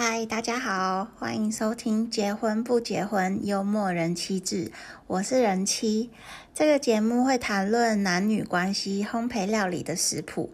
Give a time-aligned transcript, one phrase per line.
[0.00, 4.70] 嗨，大家好，欢迎收听《结婚不结婚》幽默人妻志，
[5.08, 6.10] 我是人妻。
[6.54, 10.52] 这个节目会谈论男女关系、烘焙料理的食谱、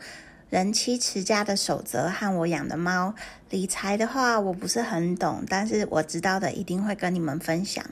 [0.48, 3.14] 人妻持家的守则和我养的猫。
[3.50, 7.84] 理财的话，我不是很懂，但是我知道的一定会跟你们分享。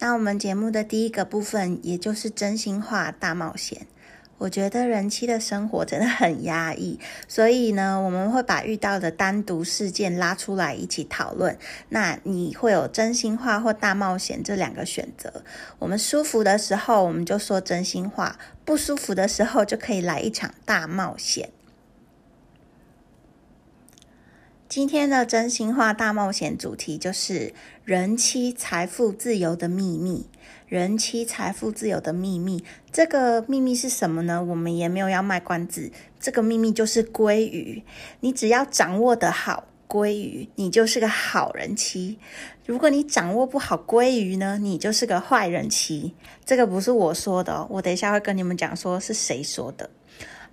[0.00, 3.86] 那我们节目的第一个部分，也就是真心话大冒险。
[4.38, 6.98] 我觉得人妻的生活真的很压抑，
[7.28, 11.56] 所以呢，我们会把遇到的单独事件拉出来一起讨论。
[11.88, 15.42] 那你会有真心话或大冒险这两个选择。
[15.78, 21.50] 我们舒服的时候，我们就说真心话；不舒服的时候，就可以来一场大冒险。
[24.74, 30.26] 今天的真心话大冒险主题就是人妻财富自由的秘密。
[30.66, 34.42] 人妻财富自由的秘密，这个秘密是什么呢？
[34.42, 35.92] 我们也没有要卖关子。
[36.18, 37.84] 这个秘密就是鲑鱼。
[38.18, 42.18] 你只要掌握得好鲑鱼，你就是个好人妻。
[42.66, 46.16] 如果你掌握不好鲑鱼呢，你就是个坏人妻。
[46.44, 49.90] 这个不是我说的，我等一下会跟你们讲说是谁说的。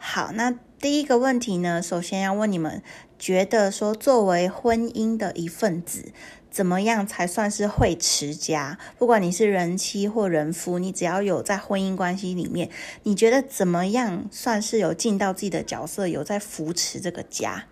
[0.03, 2.81] 好，那第一个问题呢，首先要问你们，
[3.21, 6.11] 觉得说作为婚姻的一份子。
[6.49, 8.77] 怎么样才算是会持家？
[8.97, 12.69] 不管你是人妻或人夫，你只要有在婚姻关系里面，
[13.03, 17.67] 你觉得怎么样算是有尽到自己的角色，有在扶持这个家？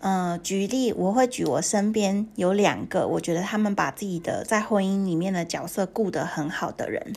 [0.00, 7.14] 嗯，举例，我会举我身边有两个，我觉得他们把自己的在婚姻里面的角色顾得很好的人，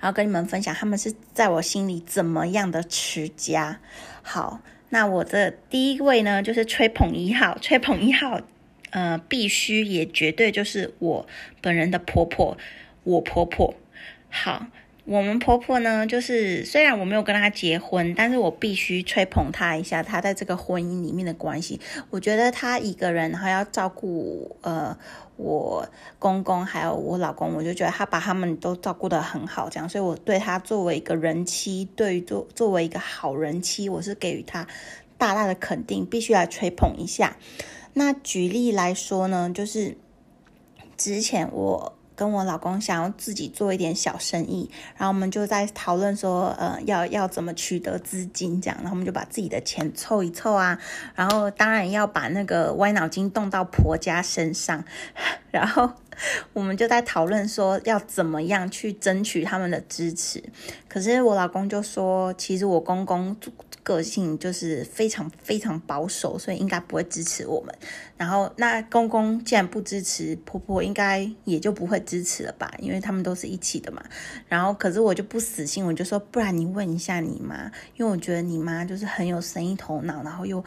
[0.00, 3.78] 然后跟你们分享他们是在我心里怎么样的持家。
[4.22, 4.58] 好，
[4.92, 8.42] 那我这第一位呢，就是吹捧一号，吹捧一号。
[8.90, 11.26] 呃，必须也绝对就是我
[11.62, 12.58] 本人的婆婆，
[13.04, 13.74] 我婆婆。
[14.28, 14.66] 好，
[15.04, 21.80] 我们婆婆呢，就是虽然我没有跟她结婚，但是我必须吹捧她一下，她在这个婚姻里面的关系。
[22.10, 24.96] 我觉得她一个人，然后要照顾呃
[25.36, 25.88] 我
[26.20, 34.68] 公公还有我老公，我就觉得她把他们都照顾得很好，这样，所以我对她作为一个人妻，对于作作为一个好人妻，我是给予她
[35.18, 37.36] 大大的肯定，必须来吹捧一下。
[37.94, 39.96] 那举例来说呢，就是
[40.96, 50.78] 之前我跟我老公想要自己做一点小生意，然后我们就在讨论说，呃，要要怎么取得资金这样，然后我们就把自己的钱凑一凑啊，
[51.14, 54.84] 然后当然要把那个歪脑筋动到婆家身上，
[55.50, 55.90] 然后
[56.52, 60.42] 我们就在讨论说要怎么样去争取他们的支持，
[60.88, 63.36] 可是我老公就说，其实我公公。
[63.82, 67.74] 个性就是非常非常保守，所以应该不会支持我们。
[68.16, 72.72] 然后，那公公既然不支持，婆婆应该也就不会支持了吧？
[72.78, 74.00] 因为他们都是一起的嘛。
[74.48, 80.64] 然后，可是我就不死心，我就说，不然你问一下你妈，因为我觉得你妈就是很有生意头脑，然后又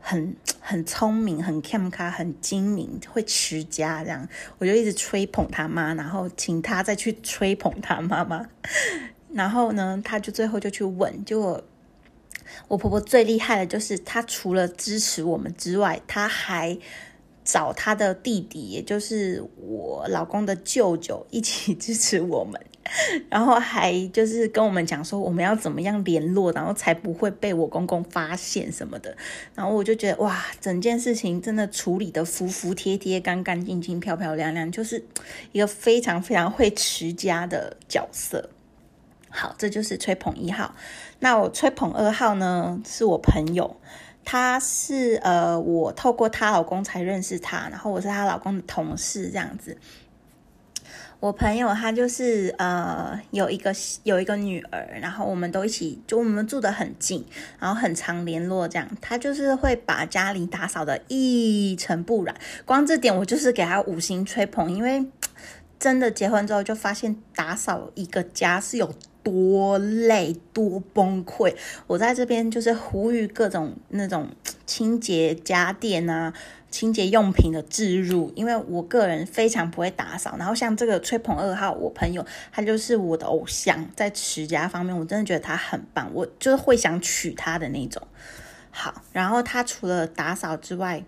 [0.00, 4.26] 很很聪明，很 cam 卡，很精明，会持家这样。
[4.56, 8.48] 我就一直吹捧他妈，然后请他再去吹捧他妈妈。
[9.34, 11.62] 然后呢，他就最后就去问，就。
[12.68, 16.78] 我婆婆最厉害的就是，她除了支持我们之外，她还
[17.44, 22.60] 找她的弟弟，也就是我老公的舅舅一起支持我们，
[23.28, 29.14] 然后还就是跟我们讲说我们要怎么样联络，然后才不会被我公公发现什么的。
[29.54, 35.04] 然后我就觉得哇，整件事情真的处理的服服帖帖、干干净净、漂漂亮亮，就是
[35.52, 38.48] 一个非常非常会持家的角色。
[39.28, 40.74] 好，这就是吹捧一号。
[41.24, 42.78] 那我吹捧二号呢？
[42.84, 43.78] 是我朋友，
[44.26, 49.78] 她是呃，我透过她老公才认识她，然后我是她老公的同事这样子。
[51.20, 57.24] 我朋友她就是呃，有一个有一个女儿，然后我们都一起，就我们住的很近，
[57.58, 58.86] 然后很常联络这样。
[59.00, 62.36] 她就是会把家里打扫的一尘不染，
[62.66, 65.06] 光这点我就是给她五星吹捧，因为
[65.78, 68.92] 真的结婚之后就发现打扫一个家是有。
[69.24, 71.56] 多累多崩溃！
[71.88, 74.28] 我在这边就是呼吁各种那种
[74.66, 76.32] 清洁家电啊、
[76.70, 80.36] 清洁用品的置入，因为我个人非常不会打扫。
[80.38, 88.06] 然后像这个吹捧二号，我朋友他就是我的偶像，在持家方面，我真的觉得他很棒，我就是会想娶他的那种。
[88.70, 91.04] 好，然后他除了打扫之外，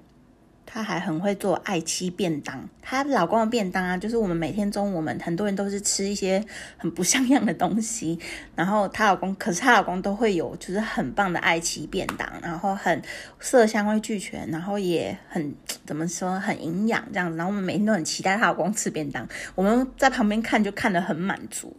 [0.66, 6.44] 她还很会做爱妻便当，她老公的便当啊，就是我们每天中午，我们很多人都是吃一些
[6.76, 8.18] 很不像样的东西，
[8.54, 13.00] 然后她老公，可是她老公都会有，就是很棒的爱妻便当，然后很
[13.38, 15.54] 色香味俱全，然后也很
[15.86, 21.76] 怎么说，很营养这样子，然后我们每天都很期待她老公吃便当，我们在旁边看就看得很满足。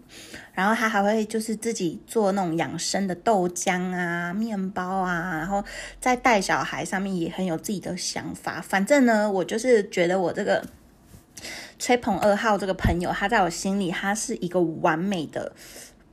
[0.57, 5.63] 然后他还会就是自己做那种养生的豆浆啊、面包啊，然后
[5.99, 8.59] 在带小孩上面也很有自己的想法。
[8.59, 10.65] 反正呢，我就是觉得我这个
[11.77, 15.53] 吹捧二号这个朋友，他在我心里他是一个完美的。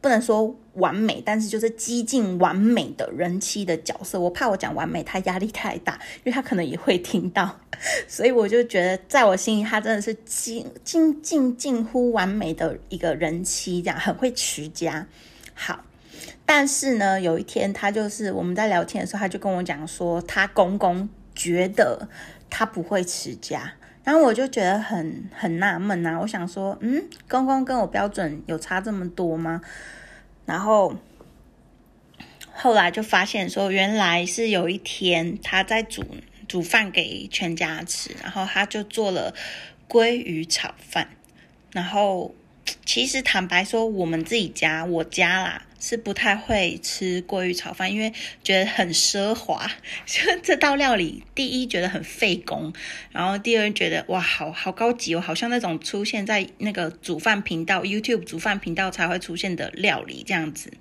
[0.05, 4.21] 不能说完美，但是就是接近完美的人妻的角色。
[4.21, 7.59] 我怕我讲完美，他压力太大，因为他可能也会听到，
[8.07, 15.07] 所以我就觉得，在我心里，他真的是近近近近乎完美的一个人妻，这样很会持家。
[15.55, 15.83] 好，
[16.45, 22.07] 但是呢，有一天他就是我们在聊天的时候，他就跟我讲说，他公公觉得
[22.51, 23.73] 他不会持家，
[24.05, 26.19] 然后我就觉得很很纳闷呐。
[26.21, 29.63] 我想说，嗯，公公跟我标准有差这么多吗？
[30.45, 30.95] 然后
[32.53, 36.05] 后来就发现说，原来是有一天他在煮
[36.47, 39.35] 煮饭给全家吃，然后他就做了
[39.89, 41.09] 鲑鱼炒饭。
[41.73, 42.35] 然后
[42.85, 48.11] 其实坦白说，我们自己家我家啦是不太会吃鲑鱼炒饭，因为
[48.43, 49.71] 觉得很奢华。
[50.43, 52.73] 这道料理，第一觉得很费工，
[53.13, 60.73] 然后第二觉得哇，好好高级哦，好像那种出现在那个煮饭频道 YouTube 煮饭频道才会出现的料理这样子。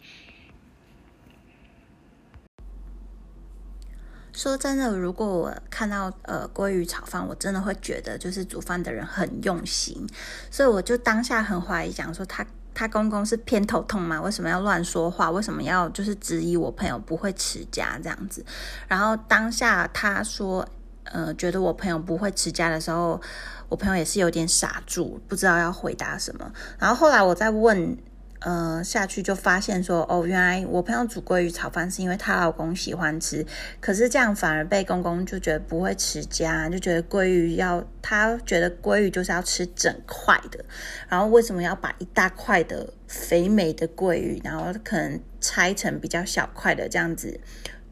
[4.32, 10.08] 说真的，如果我看到呃鲑鱼炒饭，我真的会觉得就是煮饭的人很用心，
[10.50, 14.22] 所以我就当下很怀疑，讲说他她公公是偏头痛吗？
[14.22, 15.30] 为什么要乱说话？
[15.32, 18.46] 为什么要就是质疑我朋友不会持家这样子？
[18.88, 20.68] 然后当下她说
[21.04, 23.22] 呃觉得我朋友不会持家的时候，
[23.70, 26.52] 我朋友也是有点傻住，不知道要回答什么。
[26.80, 27.98] 然后后来我再问。
[28.44, 33.46] 呃，下去就发现说，哦，原来我朋友煮鲑鱼炒饭是因为她老公喜欢吃，
[33.80, 40.64] 可是这样反而被公公就觉得不会持家，就觉得鲑鱼要他觉得鲑鱼就是要吃整块的，
[41.08, 47.40] 然后为什么要把一大块的肥美的鲑鱼，然后可能拆成比较小块的这样子。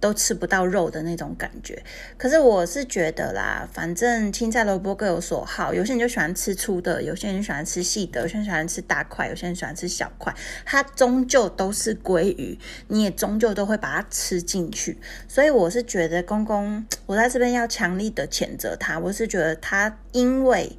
[0.01, 1.81] 都吃不到肉的那种感觉，
[2.17, 12.57] 可是我是觉得啦，反正青菜萝卜各有所好，有些人就喜欢吃粗的，有些人就喜欢吃细的，有些人喜欢吃大块，有些人喜欢吃小块，它终究都是鲑鱼，
[12.87, 20.77] 你也终究都会把它吃进去，所以我是觉得公公，我在这边要强力的谴责他，我是觉得他因为。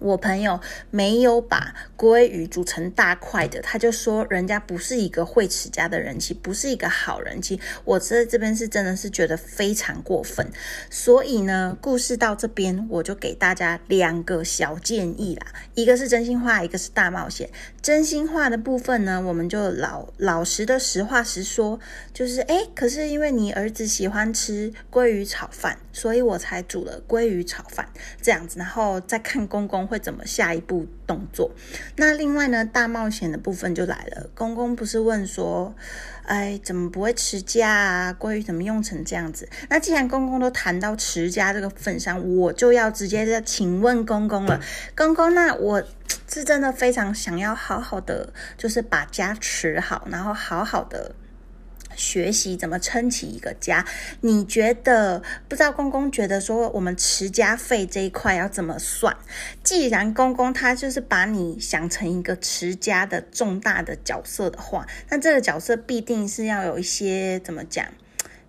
[0.00, 0.58] 我朋友
[0.90, 7.60] 没有把鲑鱼煮成大块的，他就说人家不是一个会持家的人妻，不是一个好人妻。
[7.84, 10.50] 我在这边是真的是觉得非常过分。
[10.88, 17.50] 所以呢，故事到这边，我就给大家两个小建议啦，一个是真心话，一个是大冒险。
[17.82, 21.78] 真心话的部分呢，我们就老老实的实话实说，
[22.14, 27.88] 就是哎，可是因为你儿子喜欢吃鲑鱼炒饭，所以我才煮了鲑鱼炒饭
[28.22, 29.80] 这样子，然后再看公公。
[29.90, 31.50] 会怎么下一步动作？
[31.96, 34.30] 那另外呢，大冒险的部分就来了。
[34.34, 35.74] 公公不是问说，
[36.26, 38.16] 哎，怎么不会持家啊？
[38.16, 39.48] 鲑鱼怎么用成这样子？
[39.68, 44.60] 那既然公公都谈到持家这个份上，我就要直接的请问公公了。
[44.94, 45.82] 公公，那我
[46.28, 51.14] 是真的非常想要好好的，就是把家持好，然后好好的。
[52.00, 53.84] 学习怎么撑起一个家？
[54.22, 59.14] 你觉得不知道公公觉得说我们持家费这一块要怎么算？
[59.62, 67.86] 既然公公他就是把你想成一个持家的重大的角色的话，那这个角色必定是要有一些怎么讲，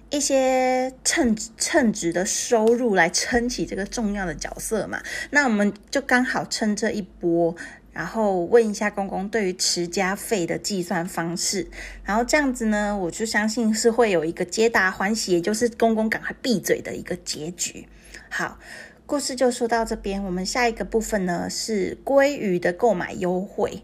[0.10, 5.04] 一些称称职的收入来撑起这个重要的角色嘛？
[5.32, 7.54] 那我们就刚好趁这一波。
[7.94, 11.68] 然后问一下公公对于持家费的计算方式，
[12.06, 17.88] 然后这样子呢，我就相信是会有一个皆大欢喜，也就是公公赶快闭嘴的一个结局。
[18.30, 18.58] 好，
[19.06, 23.84] 故事就说到这边，我们下一个部分呢是鲑鱼的购买优惠。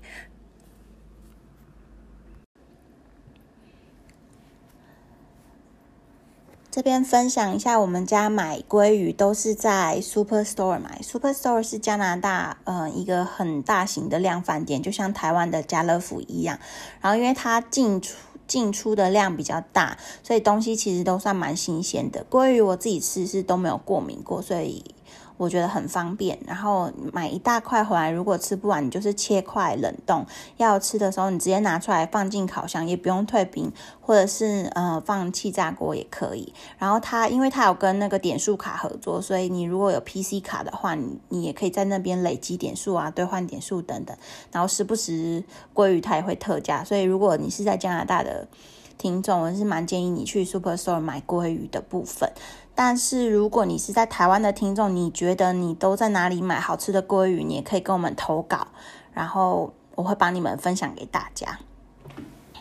[6.77, 11.01] 这边分享一下，我们家买鲑鱼都是在 Super Store 买。
[11.01, 16.59] Super Store 是加拿大呃一个很大型的量贩店，就像台湾的家乐福一样。
[17.01, 18.15] 然后因为它进出
[18.45, 22.23] 进出的量比较大，所以东西其实都算蛮新鲜的。
[22.29, 24.93] 鲑鱼我自己吃是都没有过敏过，所以。
[25.37, 30.25] 我觉得很方便，然后买一大块回来，如果吃不完，你就是切块冷冻。
[30.57, 36.51] 要吃的时候，你直接拿出来放进烤箱，也不用退冰，或者是呃放气炸锅也可以。
[36.77, 44.17] 然后它因为它有跟那个点数卡合作，所以你如果有 PC 卡的话，你你也可以在那边累积点数啊，兑换点数等等。
[44.51, 48.47] 然后时不时鲑鱼它也会特价，所以如果你是在加拿大的
[48.97, 52.31] 听众，我是蛮建议你去 Super Store 买鲑鱼的部分。
[52.79, 58.67] 但是如果你是在台湾的听众，你觉得你都在哪里买好吃的鲑鱼，你也可以跟我们投稿，
[59.15, 61.57] 然后我会帮你们分享给大家。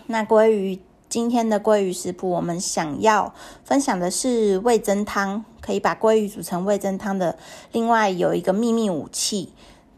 [0.06, 0.80] 那关于
[1.10, 7.36] 今天的鲑鱼食谱，我们想要分享的是味增汤，可以把鲑鱼煮成味增汤的。
[7.72, 9.52] 另外有一个秘密武器，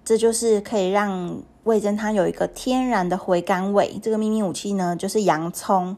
[0.04, 4.00] 这就是可以让味增汤有一个天然的回甘味。
[4.02, 5.96] 这个秘密武器呢，就是洋葱。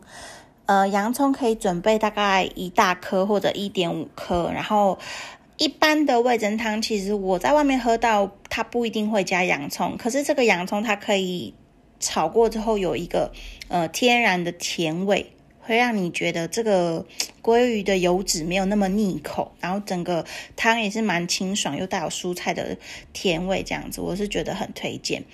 [0.71, 4.53] 呃，洋葱可以准备大概一大颗或者一点五颗。
[4.55, 5.01] 然后
[5.57, 11.55] 一般的味增汤，其实我在外面喝到，它不一定会加洋葱，可是这个洋葱它可以。
[12.03, 13.31] 炒过之后有一个
[13.69, 17.05] 呃天然的甜味，会让你觉得这个
[17.43, 20.25] 鲑鱼的油脂没有那么腻口，然后整个
[20.57, 22.79] 汤也是蛮清爽又带有蔬菜的
[23.13, 25.25] 甜味，这样子我是觉得很推荐。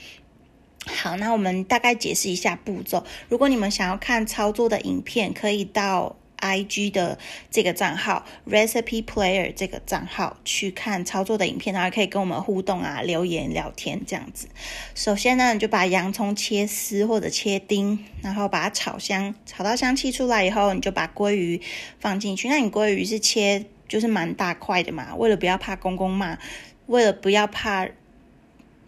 [0.87, 3.05] 好，那我们大概解释一下步骤。
[3.29, 6.17] 如果你们想要看操作的影片，可以到。
[6.39, 7.19] I G 的
[7.51, 14.47] 这个账号，Recipe Player 这个账号去看操作的影片，然后可以跟我们互动啊，留言聊天这样子。
[14.95, 21.63] 首先呢，你就把洋葱切丝或者切丁，然后把它炒香，炒到香气出来以后，你就把鲑鱼
[21.99, 22.49] 放进去。
[22.49, 25.15] 那你鲑鱼是切就是蛮大块的嘛？
[25.17, 26.39] 为了不要怕公公骂，
[26.85, 27.89] 为了不要怕，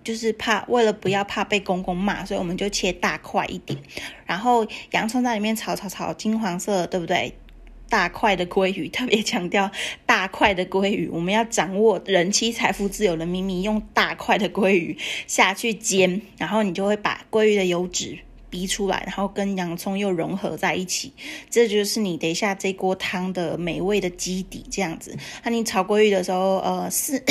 [0.08, 3.78] 就是怕为了不要怕被公公骂，所以我们就切大块一点。
[4.24, 7.34] 然后洋葱在里面炒炒炒金黄色，对不对？
[7.90, 9.70] 大块的鲑鱼， 特别强调
[10.06, 14.96] 大块的鲑鱼，我们要掌握人妻财富自由的秘密，用大块的鲑鱼
[15.26, 21.12] 下去煎，然后你就会把鲑鱼的油脂逼出来，然后跟洋葱又融合在一起，
[21.50, 24.64] 这就是你等一下这锅汤的美味的基底。
[24.70, 27.22] 这样子，那你炒鲑鱼的时候，呃，四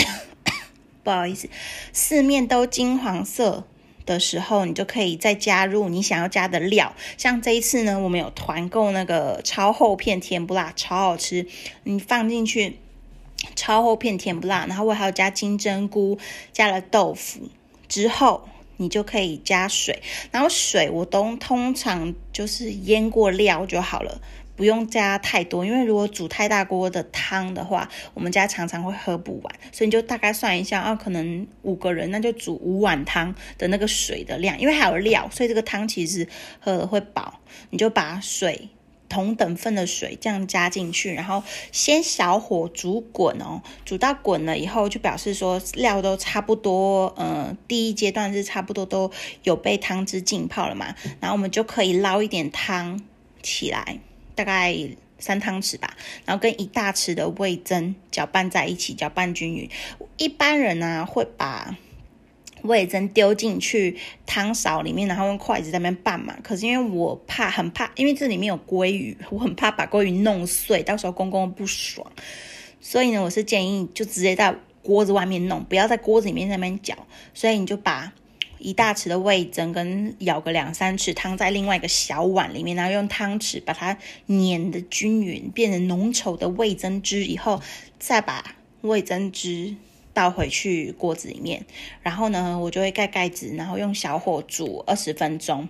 [1.08, 1.48] 不好意思，
[1.94, 3.64] 四面都金黄色。
[4.06, 6.96] 的时候，你就可以再加入你想要加的料。
[7.18, 11.46] 像这一次呢，我们有团购那个超厚片甜不辣，超好吃。
[11.84, 12.78] 你放进去
[13.54, 16.18] 超厚片甜不辣，然后我还有加金针菇，
[16.54, 17.50] 加了豆腐
[17.90, 18.48] 之后，
[18.78, 20.02] 你就可以加水。
[20.32, 24.22] 然后水我都通常就是腌过料就好了。
[24.56, 36.28] 不用加太多，因为如果煮太大锅的汤的话，我们家常常会喝不完，所以你就大概算一下啊，可能五个人那就煮五碗汤的那个水的量，因为还有料，所以这个汤其实
[36.60, 37.40] 喝了会饱。
[37.70, 38.68] 你就把水
[39.10, 49.12] 同等份的水这样加进去，然后先小火煮滚哦，煮到滚了以后，就表示说料都差不多，嗯，第一阶段是差不多都
[49.44, 53.02] 有被汤汁浸泡了嘛，然后我们就可以捞一点汤
[53.42, 54.00] 起来。
[54.36, 54.78] 大概
[55.18, 59.68] 三汤匙吧，然后跟一大匙的味增搅拌在一起，搅拌均匀。
[60.18, 61.76] 一般人呢会把
[62.68, 66.38] 味增丢进去汤勺里面，然后用筷子在那边拌嘛。
[66.44, 72.06] 可是因为我怕，很怕，因为这里面有鲑鱼，我很怕把鲑鱼弄碎，到时候公公不爽。
[72.80, 76.96] 所以呢，我是建议就直接在锅子外面弄，不要在锅子里面在那边搅。
[77.34, 78.14] 所以你就把。
[78.60, 83.96] 一大匙的味增跟舀个两三匙汤在另外一个小碗里面，然后用汤匙把它
[84.26, 87.62] 碾的均匀，变成浓稠的味增汁以后，
[88.00, 89.76] 再把味增汁
[90.18, 91.64] 倒回去锅子里面，
[92.02, 95.70] 然后呢，我就会盖盖子，然后用小火煮二十分钟。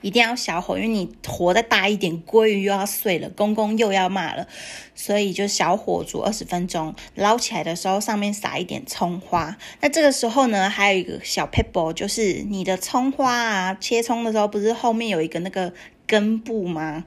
[0.00, 4.46] 一定要小火，因为你火再大一点，鲑鱼又要碎了，公公又要骂了，
[4.94, 6.94] 所以就小火煮二十分钟。
[7.16, 9.56] 捞起来的时候，上面撒一点葱花。
[9.80, 15.72] 那这个时候呢，还有一个小 pebble，就是你的葱花啊，切葱的时候不是后面有一个那个
[16.06, 17.04] 根部吗？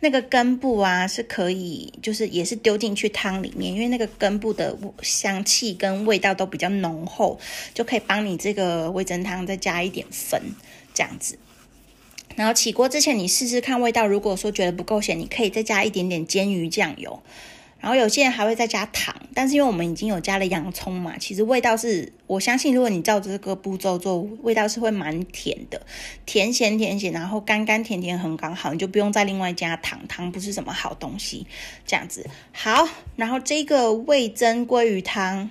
[0.00, 7.38] 那个根部啊，是可以，就是也是丢进去汤里面，因为那个根部的香气跟味道都比较浓厚，
[7.74, 10.40] 就可以帮你这个味增汤再加一点粉。
[10.92, 11.38] 这样子，
[12.34, 17.22] 然后起锅之前你试试看味道，如果说觉得不够咸，你可以再加一点点煎鱼酱油。
[17.80, 25.80] 然后有些人还会再加糖，但是因为我们已经有加了洋葱嘛，其实味道是，我相信如果你照这个步骤做，味道是会蛮甜的，
[26.26, 31.46] 甜咸甜咸，然后甘甘甜甜很刚好，你就不用再另外加糖，糖不是什么好东西。
[31.86, 35.50] 这样子好，然后这个味增鲑鱼汤。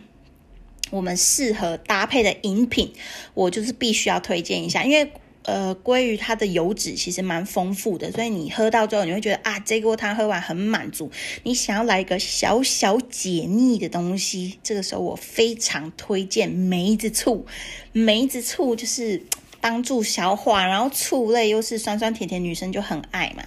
[0.91, 2.91] 我们适合搭配的饮品，
[3.35, 5.11] 我就是必须要推荐一下，因为
[5.43, 11.09] 呃，鲑鱼它的油脂其实蛮丰富的，所以你喝到最后，你会觉得啊，这锅汤喝完很满足。
[11.43, 17.45] 你想要来一个小小解腻的东西，这个时候我非常推荐梅子醋。
[17.91, 19.23] 梅子醋就是
[19.61, 23.43] 帮助消化，然后醋类又是酸酸甜甜，女生就很爱嘛。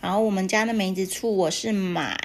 [0.00, 2.16] 然后我们家的梅子醋，我是买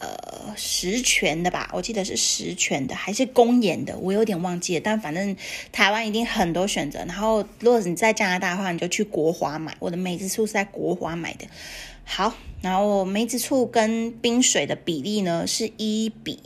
[0.00, 4.80] 呃十全的吧，我记得是十全的，还是公演的，我有点忘记了。
[4.84, 5.36] 但反正
[5.70, 6.98] 台湾一定很多选择。
[7.06, 9.76] 然后如果你在加拿大的话，你就去国华买。
[9.78, 11.46] 我的梅子醋是在国华买的。
[12.04, 16.40] 好，然后梅子醋跟冰水的比例呢是一比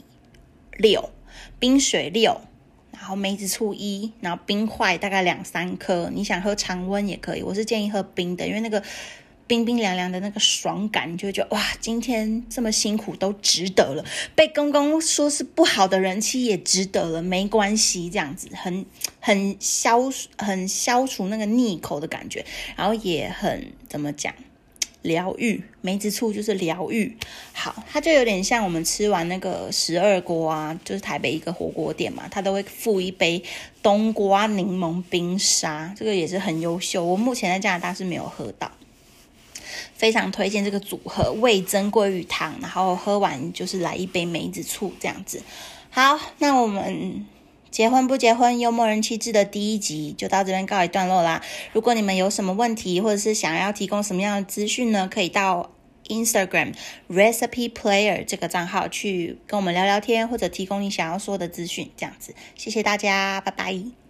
[0.77, 1.09] 六，
[1.57, 2.39] 冰水六。
[3.03, 6.09] 然后梅子醋一，然后冰块大概两三颗。
[6.13, 8.81] 你想喝常温也可以，我是建议喝冰的，因为那个
[9.45, 14.05] 冰冰凉凉的那个爽感，你就会觉得哇，今天这么辛苦都值得了。
[14.35, 18.85] 被公公说是不好的人气也值得了，没关系，这样子很
[19.19, 20.03] 很消
[20.37, 22.45] 很消除那个腻口的感觉，
[22.77, 24.33] 然后也很怎么讲？
[25.03, 27.15] 疗愈梅子醋就是疗愈，
[27.53, 33.43] 好，它就有点像我们吃完那个十二锅啊，就是台北一个火锅店嘛，它都会附一杯
[33.81, 37.03] 冬瓜柠檬冰沙，这个也是很优秀。
[37.03, 38.71] 我目前在加拿大是没有喝到，
[39.93, 45.43] 非常推荐这个组合，味增鲑鱼汤，然后喝完就是来一杯梅子醋这样子。
[45.89, 47.25] 好，那我们。
[47.73, 48.59] 结婚不结婚？
[48.59, 51.41] 幽默人气质的第一集就到这边告一段落啦。
[51.71, 55.09] 如果你们有什么问题，或者是想要提供什么样的资讯呢？
[55.11, 55.71] 可以到
[56.07, 56.75] Instagram
[57.09, 61.89] Recipe Player 这个账号去跟我们聊聊天，或者提供你想要说的资讯。
[61.97, 64.02] 这样子，谢谢大家，拜拜。